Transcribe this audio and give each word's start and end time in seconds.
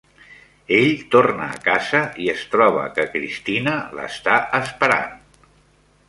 Ell 0.75 1.03
torna 1.15 1.49
a 1.49 1.59
casa 1.67 2.01
i 2.23 2.29
es 2.33 2.45
troba 2.53 2.85
que 2.95 3.05
Kristyna 3.17 3.75
l'està 3.99 4.39
esperant. 4.61 5.13